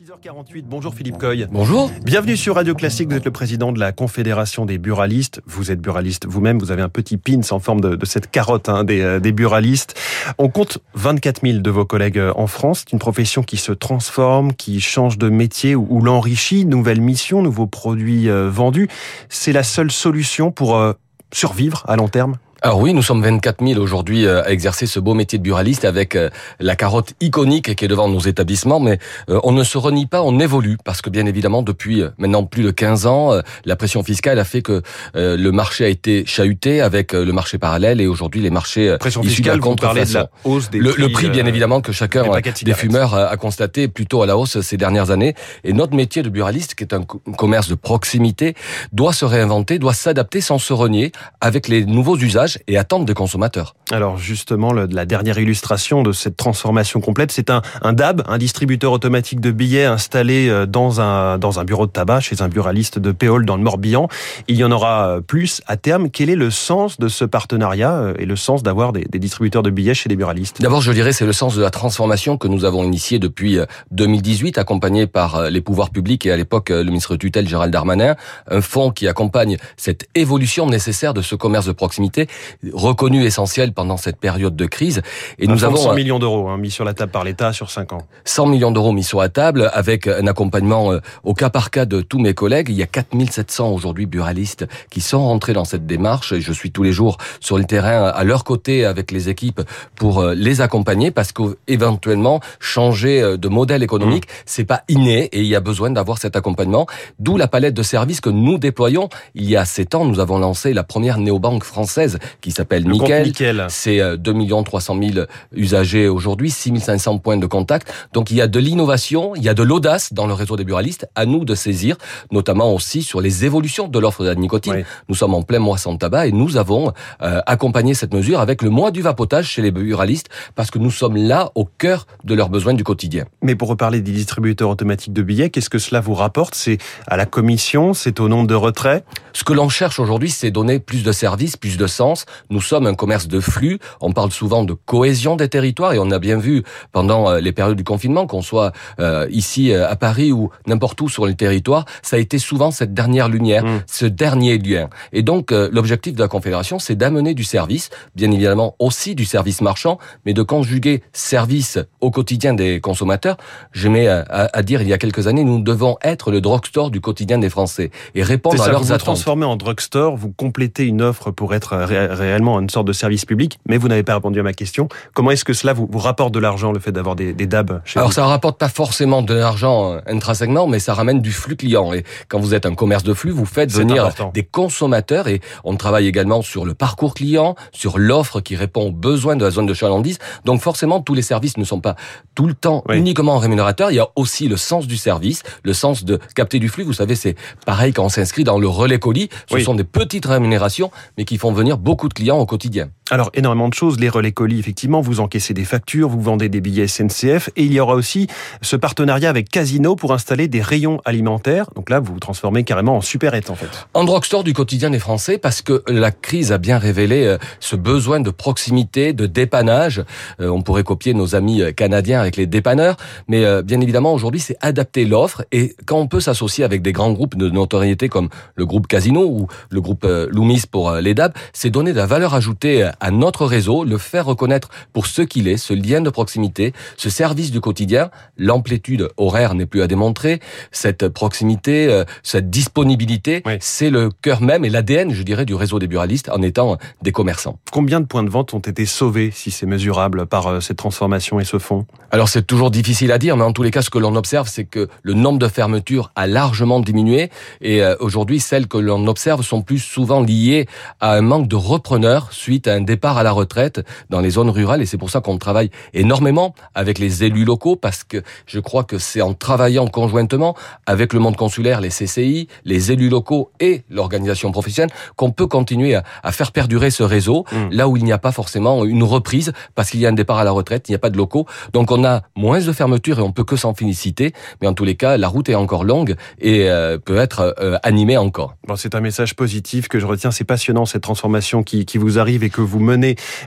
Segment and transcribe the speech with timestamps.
[0.00, 1.46] 6h48, bonjour Philippe Coy.
[1.50, 1.90] Bonjour.
[2.02, 5.42] Bienvenue sur Radio Classique, vous êtes le président de la Confédération des buralistes.
[5.44, 8.82] Vous êtes buraliste vous-même, vous avez un petit pins en forme de, cette carotte hein,
[8.82, 9.94] des, euh, des, buralistes.
[10.38, 12.78] On compte 24 000 de vos collègues euh, en France.
[12.78, 17.66] C'est une profession qui se transforme, qui change de métier ou, l'enrichit, nouvelles missions, nouveaux
[17.66, 18.88] produits euh, vendus.
[19.28, 20.82] C'est la seule solution pour
[21.30, 22.38] survivre à long terme?
[22.62, 25.84] Alors oui, nous sommes 24 000 aujourd'hui euh, à exercer ce beau métier de buraliste
[25.84, 26.28] avec euh,
[26.58, 28.98] la carotte iconique qui est devant nos établissements, mais
[29.30, 30.76] euh, on ne se renie pas, on évolue.
[30.84, 33.32] Parce que bien évidemment depuis maintenant plus de 15 ans,
[33.64, 34.82] la pression fiscale a fait que
[35.14, 39.60] le marché a été chahuté avec le marché parallèle et aujourd'hui les marchés pression fiscale,
[39.60, 42.24] de la hausse des le, prix, le prix bien évidemment que chacun
[42.62, 45.34] des, fumeurs a, constaté plutôt à la hausse ces dernières années.
[45.64, 47.02] Et notre métier de buraliste qui est un
[47.36, 48.54] commerce de proximité
[48.92, 53.14] doit se réinventer, doit s'adapter sans se renier avec les nouveaux usages et attentes des
[53.14, 53.74] consommateurs.
[53.90, 58.92] Alors justement, la dernière illustration de cette transformation complète, c'est un, un, DAB, un distributeur
[58.92, 62.98] automatique de billets installé euh, dans un, dans un bureau de tabac chez un buraliste
[62.98, 64.08] de Péole dans le Morbihan.
[64.48, 66.10] Il y en aura euh, plus à terme.
[66.10, 69.62] Quel est le sens de ce partenariat euh, et le sens d'avoir des, des, distributeurs
[69.62, 70.60] de billets chez des buralistes?
[70.60, 73.58] D'abord, je dirais c'est le sens de la transformation que nous avons initiée depuis
[73.90, 78.16] 2018, accompagné par les pouvoirs publics et à l'époque le ministre tutelle Gérald Darmanin,
[78.48, 82.28] un fonds qui accompagne cette évolution nécessaire de ce commerce de proximité
[82.72, 85.02] reconnu essentiel pendant cette période de crise.
[85.38, 87.92] Et nous avons 100 millions d'euros hein, mis sur la table par l'État sur 5
[87.92, 88.02] ans.
[88.24, 91.86] 100 millions d'euros mis sur la table avec un accompagnement euh, au cas par cas
[91.86, 92.68] de tous mes collègues.
[92.68, 96.70] Il y a 4700 aujourd'hui buralistes qui sont rentrés dans cette démarche et je suis
[96.70, 99.62] tous les jours sur le terrain à leur côté avec les équipes
[99.96, 104.42] pour euh, les accompagner parce qu'éventuellement changer euh, de modèle économique, mmh.
[104.46, 106.86] c'est pas inné et il y a besoin d'avoir cet accompagnement.
[107.18, 109.08] D'où la palette de services que nous déployons.
[109.34, 113.32] Il y a 7 ans, nous avons lancé la première néobanque française qui s'appelle Nickel.
[113.68, 117.92] C'est 2 300 000 usagers aujourd'hui, 6500 points de contact.
[118.12, 120.64] Donc il y a de l'innovation, il y a de l'audace dans le réseau des
[120.64, 121.08] buralistes.
[121.14, 121.96] À nous de saisir,
[122.30, 124.84] notamment aussi sur les évolutions de l'offre de la nicotine.
[125.08, 126.92] Nous sommes en plein mois sans tabac et nous avons
[127.22, 130.90] euh, accompagné cette mesure avec le mois du vapotage chez les buralistes parce que nous
[130.90, 133.24] sommes là au cœur de leurs besoins du quotidien.
[133.42, 136.54] Mais pour reparler des distributeurs automatiques de billets, qu'est-ce que cela vous rapporte?
[136.54, 139.04] C'est à la commission, c'est au nombre de retraits?
[139.32, 142.19] Ce que l'on cherche aujourd'hui, c'est donner plus de services, plus de sens.
[142.50, 143.78] Nous sommes un commerce de flux.
[144.00, 147.52] On parle souvent de cohésion des territoires et on a bien vu pendant euh, les
[147.52, 151.34] périodes du confinement, qu'on soit euh, ici euh, à Paris ou n'importe où sur le
[151.34, 153.82] territoire, ça a été souvent cette dernière lumière, mmh.
[153.86, 154.88] ce dernier lien.
[155.12, 159.60] Et donc l'objectif de la Confédération, c'est d'amener du service, bien évidemment aussi du service
[159.60, 163.36] marchand, mais de conjuguer service au quotidien des consommateurs.
[163.72, 166.90] Je mets à, à, dire il y a quelques années, nous devons être le drugstore
[166.90, 169.00] du quotidien des Français et répondre à leurs vous attentes.
[169.00, 171.76] Vous transformez en drugstore, vous complétez une offre pour être
[172.10, 174.88] réellement une sorte de service public, mais vous n'avez pas répondu à ma question.
[175.14, 177.80] Comment est-ce que cela vous, vous rapporte de l'argent, le fait d'avoir des, des DAB
[177.84, 181.32] chez Alors vous ça rapporte pas forcément de l'argent euh, intrinsèquement, mais ça ramène du
[181.32, 181.92] flux client.
[181.92, 185.76] Et quand vous êtes un commerce de flux, vous faites venir des consommateurs et on
[185.76, 189.66] travaille également sur le parcours client, sur l'offre qui répond aux besoins de la zone
[189.66, 190.18] de chalandise.
[190.44, 191.96] Donc forcément, tous les services ne sont pas
[192.34, 193.90] tout le temps uniquement rémunérateurs.
[193.90, 196.84] Il y a aussi le sens du service, le sens de capter du flux.
[196.84, 199.28] Vous savez, c'est pareil quand on s'inscrit dans le relais colis.
[199.50, 202.90] Ce sont des petites rémunérations, mais qui font venir beaucoup de clients au quotidien.
[203.12, 203.98] Alors, énormément de choses.
[203.98, 207.50] Les relais colis, effectivement, vous encaissez des factures, vous vendez des billets SNCF.
[207.56, 208.28] Et il y aura aussi
[208.62, 211.70] ce partenariat avec Casino pour installer des rayons alimentaires.
[211.74, 213.88] Donc là, vous vous transformez carrément en super-être, en fait.
[213.94, 217.74] En drugstore du quotidien des Français, parce que la crise a bien révélé euh, ce
[217.74, 220.04] besoin de proximité, de dépannage.
[220.40, 222.96] Euh, on pourrait copier nos amis euh, canadiens avec les dépanneurs.
[223.26, 225.42] Mais bien évidemment, aujourd'hui, c'est adapter l'offre.
[225.50, 229.24] Et quand on peut s'associer avec des grands groupes de notoriété comme le groupe Casino
[229.24, 233.46] ou le groupe Loomis pour les DAB, c'est donner de la valeur ajoutée à notre
[233.46, 237.60] réseau, le faire reconnaître pour ce qu'il est, ce lien de proximité, ce service du
[237.60, 238.10] quotidien.
[238.36, 240.40] L'amplitude horaire n'est plus à démontrer.
[240.70, 245.78] Cette proximité, euh, cette disponibilité, c'est le cœur même et l'ADN, je dirais, du réseau
[245.78, 247.58] des buralistes en étant des commerçants.
[247.72, 251.40] Combien de points de vente ont été sauvés, si c'est mesurable, par euh, cette transformation
[251.40, 251.86] et ce fonds?
[252.10, 254.48] Alors c'est toujours difficile à dire, mais en tous les cas, ce que l'on observe,
[254.48, 257.30] c'est que le nombre de fermetures a largement diminué
[257.60, 260.66] et euh, aujourd'hui, celles que l'on observe sont plus souvent liées
[261.00, 264.50] à un manque de repreneurs suite à un départ à la retraite dans les zones
[264.50, 268.58] rurales et c'est pour ça qu'on travaille énormément avec les élus locaux parce que je
[268.58, 270.56] crois que c'est en travaillant conjointement
[270.86, 275.94] avec le monde consulaire, les CCI, les élus locaux et l'organisation professionnelle qu'on peut continuer
[275.94, 277.56] à, faire perdurer ce réseau mmh.
[277.70, 280.38] là où il n'y a pas forcément une reprise parce qu'il y a un départ
[280.38, 281.46] à la retraite, il n'y a pas de locaux.
[281.72, 284.32] Donc on a moins de fermetures et on peut que s'en féliciter.
[284.60, 287.78] Mais en tous les cas, la route est encore longue et euh, peut être euh,
[287.82, 288.56] animée encore.
[288.66, 290.30] Bon, c'est un message positif que je retiens.
[290.30, 292.79] C'est passionnant cette transformation qui, qui vous arrive et que vous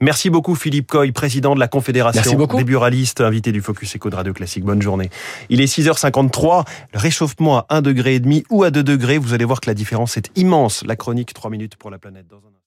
[0.00, 4.16] Merci beaucoup Philippe Coy, président de la Confédération des buralistes, invité du Focus Eco de
[4.16, 4.64] Radio Classique.
[4.64, 5.10] Bonne journée.
[5.48, 9.60] Il est 6h53, le réchauffement à 1,5 degré ou à 2 degrés, vous allez voir
[9.60, 10.84] que la différence est immense.
[10.84, 12.60] La chronique 3 minutes pour la planète dans un